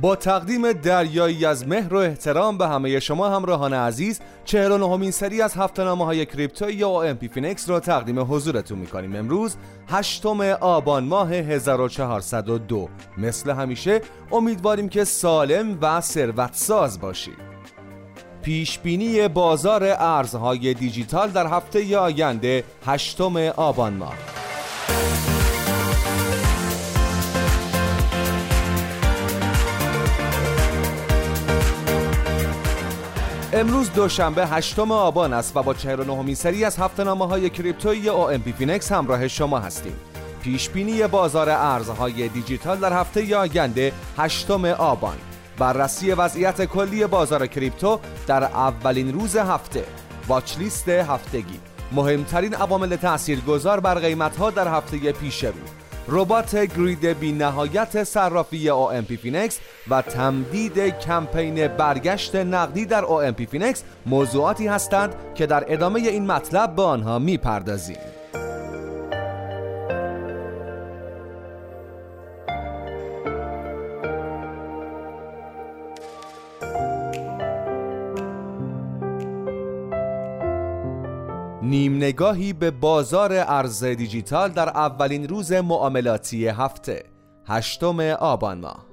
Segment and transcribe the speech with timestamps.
[0.00, 5.54] با تقدیم دریایی از مهر و احترام به همه شما همراهان عزیز 49 سری از
[5.54, 9.16] هفته نامه های کریپتو یا او ام پی فینکس را تقدیم حضورتون می‌کنیم.
[9.16, 9.56] امروز
[9.88, 10.26] 8
[10.60, 12.88] آبان ماه 1402
[13.18, 14.00] مثل همیشه
[14.32, 17.47] امیدواریم که سالم و ثروت ساز باشید.
[18.48, 23.20] پیش بینی بازار ارزهای دیجیتال در هفته آینده 8
[23.56, 24.14] آبان ماه
[33.52, 38.30] امروز دوشنبه 8 آبان است و با 49 سری از هفته نامه های کریپتویی او
[38.30, 39.96] ام پی فینکس همراه شما هستیم.
[40.42, 45.16] پیش بینی بازار ارزهای دیجیتال در هفته آینده 8 آبان
[45.58, 49.84] بررسی وضعیت کلی بازار کریپتو در اولین روز هفته.
[50.28, 51.60] watch list هفتگی.
[51.92, 55.52] مهمترین عوامل تاثیرگذار بر قیمت در هفته پیش رو.
[56.08, 59.58] ربات grid بی نهایت صرافی OMP فینکس
[59.90, 66.76] و تمدید کمپین برگشت نقدی در OMP Finex موضوعاتی هستند که در ادامه این مطلب
[66.76, 68.17] به آنها می‌پردازیم.
[82.08, 87.04] نگاهی به بازار ارز دیجیتال در اولین روز معاملاتی هفته
[87.46, 88.86] هشتم آبان ماه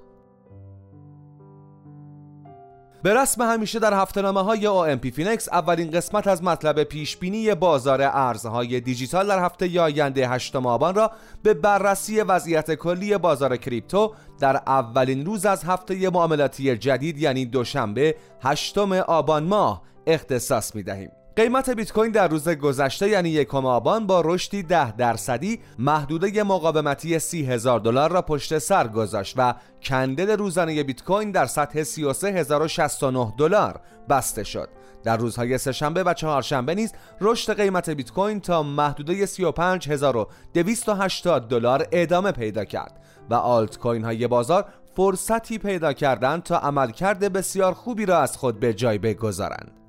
[3.03, 7.55] به رسم همیشه در هفته نامه های OMP Finex اولین قسمت از مطلب پیش بینی
[7.55, 11.11] بازار ارزهای دیجیتال در هفته آینده 8 آبان را
[11.43, 18.15] به بررسی وضعیت کلی بازار crypto در اولین روز از هفته معاملاتی جدید یعنی دوشنبه
[18.41, 21.09] 8 آبان ماه اختصاص می دهیم.
[21.35, 27.19] قیمت بیت کوین در روز گذشته یعنی یکم آبان با رشدی ده درصدی محدوده مقاومتی
[27.19, 33.33] سی هزار دلار را پشت سر گذاشت و کندل روزانه بیت کوین در سطح 33069
[33.37, 33.79] دلار
[34.09, 34.69] بسته شد.
[35.03, 42.31] در روزهای سهشنبه و چهارشنبه نیز رشد قیمت بیت کوین تا محدوده 35280 دلار ادامه
[42.31, 42.99] پیدا کرد
[43.29, 44.65] و آلت کوین های بازار
[44.95, 49.84] فرصتی پیدا کردند تا عملکرد بسیار خوبی را از خود به جای بگذارند.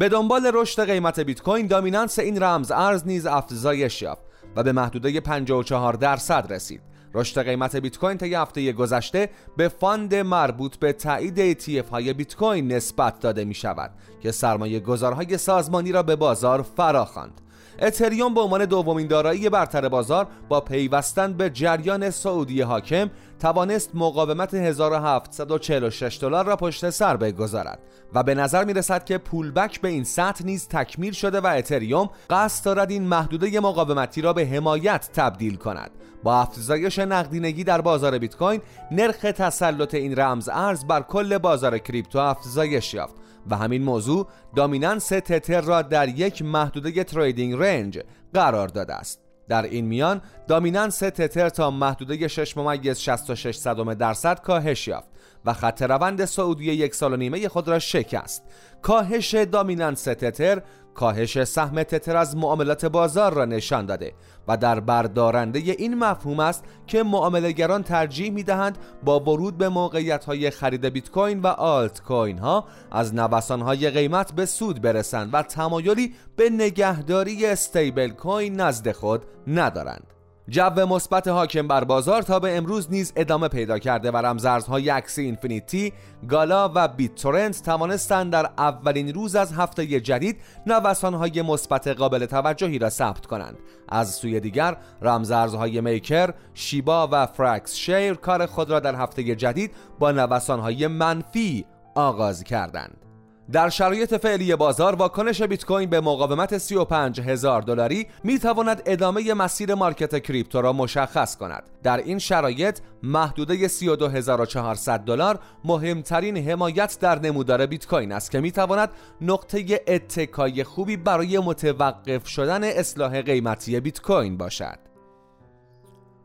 [0.00, 4.22] به دنبال رشد قیمت بیت کوین دامینانس این رمز ارز نیز افزایش یافت
[4.56, 6.80] و به محدوده 54 درصد رسید.
[7.14, 12.36] رشد قیمت بیت کوین طی هفته گذشته به fund مربوط به تایید ETF های بیت
[12.36, 13.90] کوین نسبت داده می شود
[14.22, 17.40] که سرمایه گذارهای سازمانی را به بازار فراخواند.
[17.80, 23.10] اتریوم به عنوان دومین دارایی برتر بازار با پیوستن به جریان صعودی حاکم
[23.40, 27.78] توانست مقاومت 1746 دلار را پشت سر بگذارد
[28.14, 32.10] و به نظر می رسد که pullback به این سطح نیز تکمیل شده و اتریوم
[32.30, 35.90] قصد دارد این محدوده مقاومتی را به حمایت تبدیل کند.
[36.22, 38.60] با افزایش نقدینگی در بازار بیت کوین
[38.90, 43.14] نرخ تسلط این رمز ارز بر کل بازار کریپتو افزایش یافت.
[43.50, 47.98] و همین موضوع دامیننس تتر را در یک محدوده تریدینگ رنج
[48.34, 49.20] قرار داده است.
[49.48, 55.08] در این میان دامیننس تتر تا محدوده 6 ممیز 66 صدم درصد کاهش یافت
[55.44, 58.42] و خط روند سعودی یک سال و نیمه خود را شکست.
[58.82, 60.62] کاهش دامیننس تتر
[60.94, 64.12] کاهش سهم تتر از معاملات بازار را نشان داده
[64.48, 70.24] و در بردارنده این مفهوم است که معاملهگران ترجیح می دهند با ورود به موقعیت
[70.24, 75.30] های خرید بیت کوین و آلت کوین ها از نوسان های قیمت به سود برسند
[75.32, 80.19] و تمایلی به نگهداری استیبل کوین نزد خود ندارند.
[80.50, 85.22] جو مثبت حاکم بر بازار تا به امروز نیز ادامه پیدا کرده و رمزارزهای اکسی
[85.22, 85.92] اینفینیتی،
[86.28, 92.78] گالا و بیت تورنت توانستند در اولین روز از هفته جدید نوسانهای مثبت قابل توجهی
[92.78, 93.58] را ثبت کنند.
[93.88, 99.70] از سوی دیگر رمزارزهای Maker، Shiba و Frax Share کار خود را در هفته جدید
[99.98, 103.09] با نوسانهای منفی آغاز کردند.
[103.52, 109.34] در شرایط فعلی بازار واکنش بیت کوین به مقاومت 35 هزار دلاری می تواند ادامه
[109.34, 111.62] مسیر market crypto را مشخص کند.
[111.82, 118.52] در این شرایط محدوده 32400 دلار مهمترین حمایت در نمودار بیت کوین است که می
[118.52, 118.90] تواند
[119.20, 124.78] نقطه اتکای خوبی برای متوقف شدن اصلاح قیمتی بیت کوین باشد.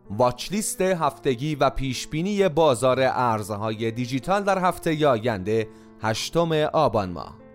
[0.10, 5.68] واچلیست هفتگی و پیشبینی بازار ارزهای دیجیتال در هفته آینده
[6.02, 7.46] هشتم آبان ماه.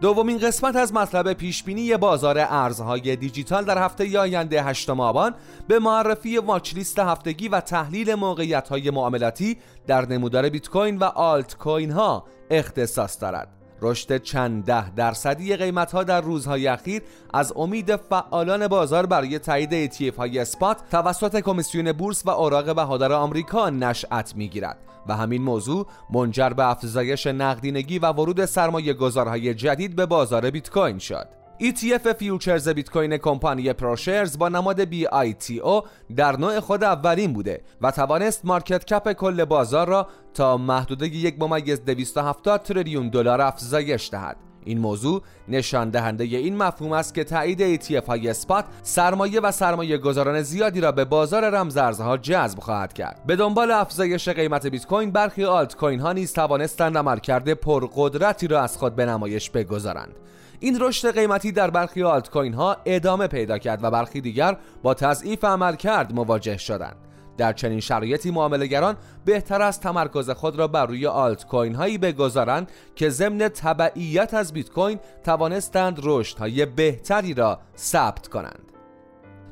[0.00, 5.34] دومین قسمت از مطلب پیشبینی بازار ارزهای دیجیتال در هفته آینده هشتم آبان
[5.68, 9.56] به معرفی واچلیست هفتگی و تحلیل موقعیت های معاملاتی
[9.86, 13.55] در نمودار بیت کوین و آلت کوین ها اختصاص دارد.
[13.82, 17.02] رشد چند ده درصدی قیمت ها در روزهای اخیر
[17.34, 23.12] از امید فعالان بازار برای تایید ETF های spot توسط کمیسیون بورس و اوراق بهادار
[23.12, 24.78] آمریکا نشأت می‌گیرد
[25.08, 30.70] و همین موضوع منجر به افزایش نقدینگی و ورود سرمایه گذارهای جدید به بازار بیت
[30.70, 31.45] کوین شد.
[31.60, 35.84] ETF futures بیت کوین کمپانی ProShares با نماد BITO
[36.16, 41.36] در نوع خود اولین بوده و توانست market cap کل بازار را تا محدوده یک
[41.38, 44.36] ممیز 270 تریلیون دلار افزایش دهد.
[44.64, 49.98] این موضوع نشان دهنده این مفهوم است که تایید ETF های spot سرمایه و سرمایه
[49.98, 53.22] گذاران زیادی را به بازار رمزارزها جذب خواهد کرد.
[53.26, 58.62] به دنبال افزایش قیمت بیت کوین برخی آلت کوین ها نیز توانستند عملکرد پرقدرتی را
[58.62, 60.14] از خود به نمایش بگذارند.
[60.60, 64.94] این رشد قیمتی در برخی آلت کوین ها ادامه پیدا کرد و برخی دیگر با
[64.94, 66.96] تضعیف عملکرد مواجه شدند.
[67.36, 72.70] در چنین شرایطی معاملهگران بهتر است تمرکز خود را بر روی آلت کوین هایی بگذارند
[72.94, 78.65] که ضمن تبعیت از بیت کوین توانستند رشد های بهتری را ثبت کنند.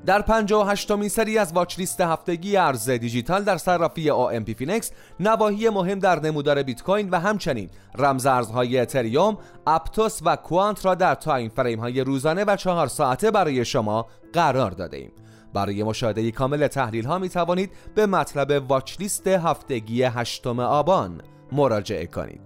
[0.06, 5.68] در 58 مین سری از watch list هفتگی ارز دیجیتال در صرافی OMP Finex نواحی
[5.68, 11.14] مهم در نمودار بیت کوین و همچنین رمز ارزهای اتریوم، Aptos و Quant را در
[11.14, 15.12] time frame های روزانه و چهار ساعته برای شما قرار داده ایم.
[15.54, 21.20] برای مشاهده کامل تحلیل ها می توانید به مطلب واچ لیست هفتگی هشتم آبان
[21.52, 22.40] مراجعه کنید.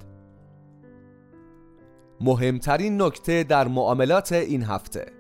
[2.21, 5.18] مهمترین نکته در معاملات این هفته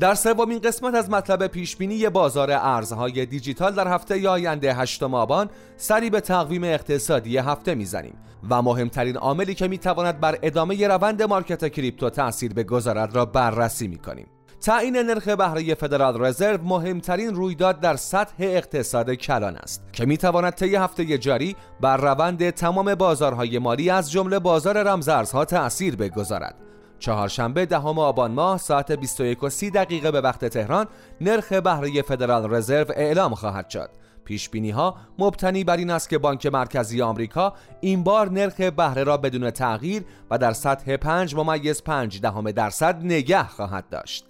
[0.00, 6.10] در سومین قسمت از مطلب پیشبینی بازار ارزهای دیجیتال در هفته آینده هشتم آبان سری
[6.10, 8.14] به تقویم اقتصادی هفته می‌زنیم
[8.50, 14.26] و مهمترین عاملی که می‌تواند بر ادامه روند مارکت کریپتو تاثیر بگذارد را بررسی می‌کنیم.
[14.60, 20.76] تعیین نرخ بهره فدرال رزرو مهمترین رویداد در سطح اقتصاد کلان است که می‌تواند طی
[20.76, 26.54] هفته جاری بر روند تمام بازارهای مالی از جمله بازار رمزارزها تأثیر بگذارد.
[26.98, 30.86] چهارشنبه دهم آبان ماه ساعت 21 و 30 دقیقه به وقت تهران
[31.20, 33.90] نرخ بهره فدرال رزرو اعلام خواهد شد.
[34.24, 39.04] پیش بینی ها مبتنی بر این است که بانک مرکزی آمریکا این بار نرخ بهره
[39.04, 44.25] را بدون تغییر و در سطح 5 ممیز 5 دهم درصد نگه خواهد داشت.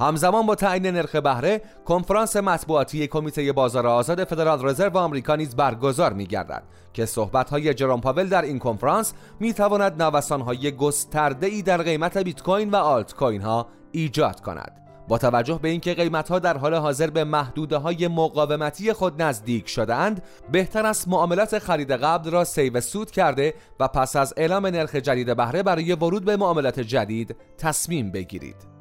[0.00, 6.12] همزمان با تعیین نرخ بهره کنفرانس مطبوعاتی کمیته بازار آزاد فدرال رزرو آمریکا نیز برگزار
[6.12, 6.62] می‌گردد
[6.92, 12.76] که صحبت‌های جروم پاول در این کنفرانس می‌تواند نوسان‌های گسترده‌ای در قیمت بیت کوین و
[12.76, 14.72] آلت کوین ها ایجاد کند.
[15.08, 20.22] با توجه به اینکه قیمتها در حال حاضر به محدوده های مقاومتی خود نزدیک شدهاند
[20.52, 25.36] بهتر است معاملات خرید قبل را save سود کرده و پس از اعلام نرخ جدید
[25.36, 28.77] بهره برای ورود به معاملات جدید تصمیم بگیرید.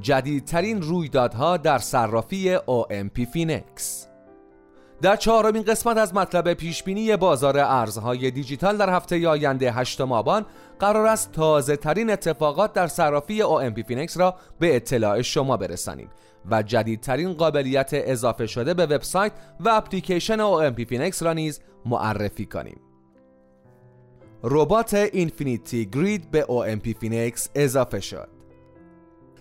[0.00, 4.08] جدیدترین رویدادها در صرافی OMP Finex
[5.02, 10.46] در چهارمین قسمت از مطلب پیشبینی بازار ارزهای دیجیتال در هفته آینده 8 آبان
[10.78, 16.08] قرار است تازه ترین اتفاقات در صرافی OMP Finex را به اطلاع شما برسانیم
[16.50, 22.80] و جدیدترین قابلیت اضافه شده به وبسایت و اپلیکیشن OMP Finex را نیز معرفی کنیم.
[24.42, 28.35] ربات infinity grid به OMP Finex اضافه شد.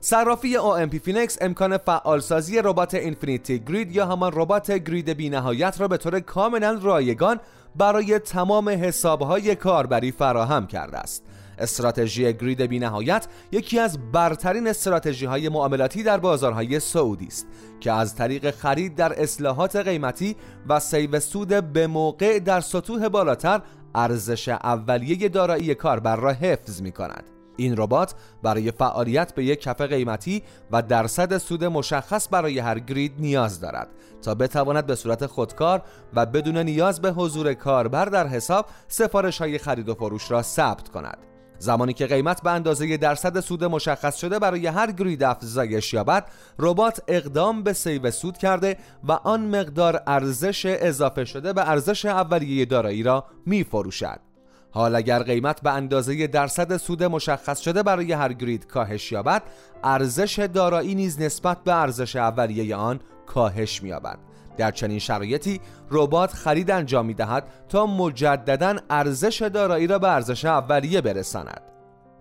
[0.07, 5.97] صرافی OMP Finex امکان فعالسازی ربات infinity grid یا همان ربات grid بینهایت را به
[5.97, 7.39] طور کاملا رایگان
[7.75, 11.23] برای تمام حسابهای کاربری فراهم کرده است.
[11.59, 17.47] استراتژی grid بینهایت یکی از برترین استراتژی های معاملاتی در بازارهای صعودی است
[17.79, 20.35] که از طریق خرید در اصلاحات قیمتی
[20.69, 23.61] و سیو سود به موقع در سطوح بالاتر
[23.95, 27.34] ارزش اولیه دارایی کاربر را حفظ می کند.
[27.57, 33.13] این ربات برای فعالیت به یک کف قیمتی و درصد سود مشخص برای هر گرید
[33.19, 33.87] نیاز دارد
[34.21, 35.81] تا بتواند به صورت خودکار
[36.13, 40.89] و بدون نیاز به حضور کاربر در حساب سفارش های خرید و فروش را ثبت
[40.89, 41.17] کند.
[41.59, 46.25] زمانی که قیمت به اندازه درصد سود مشخص شده برای هر گرید افزایش یابد
[46.59, 52.65] ربات اقدام به سیو سود کرده و آن مقدار ارزش اضافه شده به ارزش اولیه
[52.65, 54.34] دارایی را می فروشد
[54.75, 59.43] حال اگر قیمت به اندازه درصد سود مشخص شده برای هر گرید کاهش یابد
[59.83, 64.17] ارزش دارایی نیز نسبت به ارزش اولیه آن کاهش می‌یابد.
[64.57, 71.01] در چنین شرایطی ربات خرید انجام می‌دهد تا مجددا ارزش دارایی را به ارزش اولیه
[71.01, 71.61] برساند.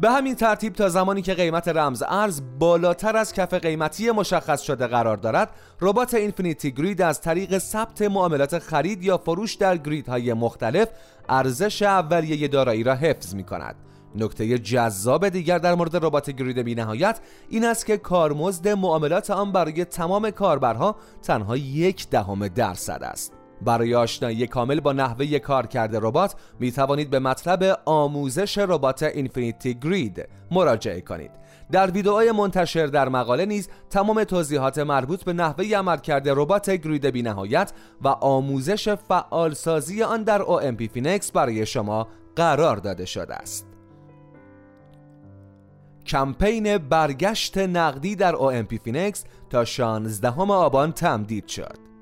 [0.00, 4.86] به همین ترتیب تا زمانی که قیمت رمز ارز بالاتر از کف قیمتی مشخص شده
[4.86, 10.88] قرار دارد ربات اینفینیتی گرید از طریق ثبت معاملات خرید یا فروش در گریدهای مختلف
[11.28, 13.74] ارزش اولیه دارایی را حفظ می کند.
[14.14, 19.84] نکته جذاب دیگر در مورد ربات گرید بینهایت این است که کارمزد معاملات آن برای
[19.84, 23.43] تمام کاربرها تنها یک دهم درصد است.
[23.62, 30.28] برای آشنایی کامل با نحوه کارکرد ربات می توانید به مطلب آموزش ربات infinity grid
[30.50, 31.30] مراجعه کنید.
[31.72, 37.72] در ویدئوهای منتشر در مقاله نیز تمام توضیحات مربوط به نحوه عملکرد ربات grid بینهایت
[38.02, 43.66] و آموزش فعالسازی آن در OMP Finex برای شما قرار داده شده است.
[46.06, 51.93] کمپین برگشت نقدی در OMP Finex تا 16 آبان تمدید شد.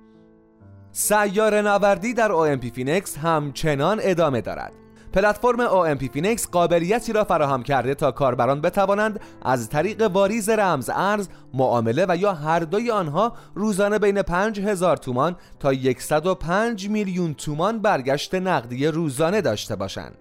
[0.92, 4.72] سیاره نوردی در OMP فینکس همچنان ادامه دارد
[5.12, 11.28] پلتفرم OMP فینکس قابلیتی را فراهم کرده تا کاربران بتوانند از طریق واریز رمز ارز
[11.54, 18.34] معامله و یا هر دوی آنها روزانه بین 5000 تومان تا 105 میلیون تومان برگشت
[18.34, 20.16] نقدی روزانه داشته باشند.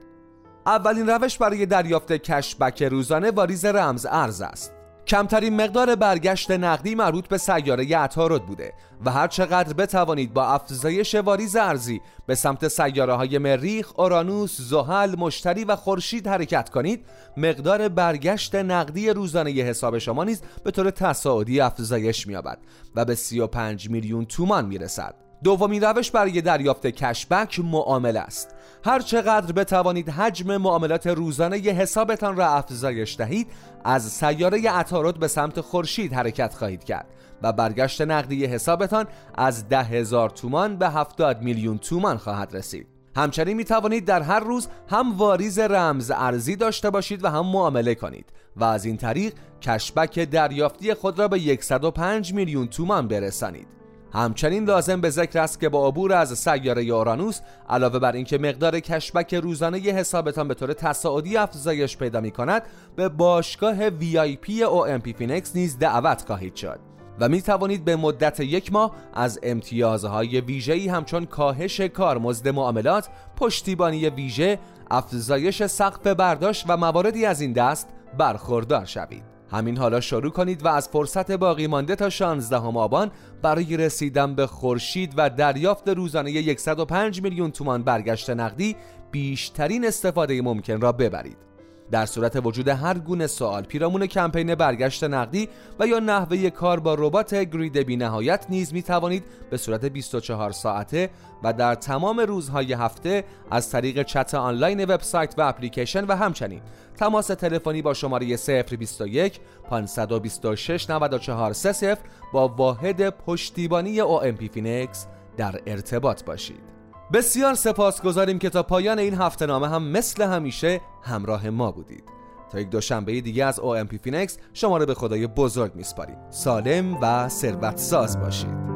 [0.65, 4.80] اولین روش برای دریافت cashback روزانه واریز رمز ارز است.
[5.07, 8.73] کمترین مقدار برگشت نقدی مربوط به سیاره عطارد بوده
[9.05, 15.15] و هر چقدر بتوانید با افزایش واریز ارزی به سمت سیاره های مریخ، اورانوس، زحل،
[15.15, 17.05] مشتری و خورشید حرکت کنید
[17.37, 22.57] مقدار برگشت نقدی روزانه حساب شما نیز به طور تصاعدی افزایش می‌یابد
[22.95, 25.30] و به 35 میلیون تومان می‌رسد.
[25.43, 28.55] دومین روش برای دریافت کشبک معامله است.
[28.85, 33.47] هر چقدر بتوانید حجم معاملات روزانه ی حسابتان را افزایش دهید
[33.83, 37.05] از سیاره عطارد به سمت خورشید حرکت خواهید کرد
[37.41, 42.87] و برگشت نقدی حسابتان از ده هزار تومان به 70 میلیون تومان خواهد رسید.
[43.15, 47.95] همچنین می توانید در هر روز هم واریز رمز ارزی داشته باشید و هم معامله
[47.95, 53.80] کنید و از این طریق کشبک دریافتی خود را به 105 میلیون تومان برسانید.
[54.13, 57.39] همچنین لازم به ذکر است که با عبور از سیاره اورانوس
[57.69, 62.61] علاوه بر اینکه مقدار کشبک روزانه ی حسابتان به طور تصاعدی افزایش پیدا می کند
[62.95, 66.79] به باشگاه VIP OMP فینکس نیز دعوت خواهید شد
[67.19, 74.09] و می توانید به مدت یک ماه از امتیازهای ویژه‌ای همچون کاهش کارمزد معاملات، پشتیبانی
[74.09, 74.59] ویژه،
[74.91, 77.87] افزایش سقف برداشت و مواردی از این دست
[78.17, 79.30] برخوردار شوید.
[79.51, 84.47] همین حالا شروع کنید و از فرصت باقی مانده تا 16 آبان برای رسیدن به
[84.47, 88.75] خورشید و دریافت روزانه 105 میلیون تومان برگشت نقدی
[89.11, 91.50] بیشترین استفاده ممکن را ببرید.
[91.91, 96.93] در صورت وجود هر گونه سوال پیرامون کمپین برگشت نقدی و یا نحوه کار با
[96.93, 101.09] ربات grid بی نهایت نیز می توانید به صورت 24 ساعته
[101.43, 106.61] و در تمام روزهای هفته از طریق چت آنلاین وبسایت و اپلیکیشن و همچنین
[106.97, 111.95] تماس تلفنی با شماره 021 526 94 30
[112.33, 115.07] با واحد پشتیبانی OMP فینکس
[115.37, 116.80] در ارتباط باشید.
[117.13, 122.03] بسیار سپاسگزاریم که تا پایان این هفته نامه هم مثل همیشه همراه ما بودید.
[122.51, 126.17] تا یک دوشنبه دیگه از OMP فینکس شما رو به خدای بزرگ میسپاریم.
[126.29, 128.70] سالم و ثروت ساز باشید.